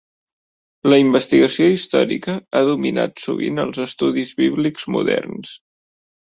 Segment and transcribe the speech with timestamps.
[0.93, 5.57] La investigació històrica ha dominat sovint els estudis bíblics moderns.